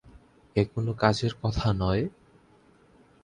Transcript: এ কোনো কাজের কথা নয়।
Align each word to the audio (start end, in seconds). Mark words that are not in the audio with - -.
এ 0.55 0.63
কোনো 0.65 0.91
কাজের 0.93 1.33
কথা 1.41 1.67
নয়। 1.73 2.03